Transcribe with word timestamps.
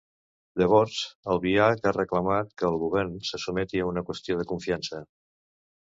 Llavors, 0.61 1.01
Albiach 1.33 1.85
ha 1.89 1.93
reclamat 1.99 2.49
que 2.61 2.67
el 2.71 2.77
Govern 2.87 3.13
se 3.31 3.43
sotmeti 3.47 3.85
a 3.85 3.89
una 3.91 4.07
qüestió 4.09 4.39
de 4.41 4.49
confiança. 4.53 5.03